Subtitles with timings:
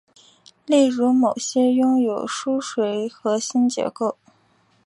[0.65, 4.17] 例如某些拥有疏水核心结构。